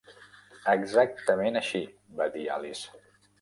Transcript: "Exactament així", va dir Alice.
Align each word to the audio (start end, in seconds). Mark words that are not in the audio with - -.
"Exactament 0.71 1.59
així", 1.61 1.83
va 2.23 2.29
dir 2.39 2.49
Alice. 2.57 3.07